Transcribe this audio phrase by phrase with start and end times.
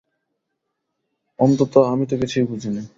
[1.39, 2.81] অন্তত, আমি তো কিছুই বুঝি নি।